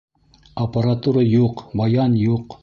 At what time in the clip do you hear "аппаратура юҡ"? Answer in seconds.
0.63-1.63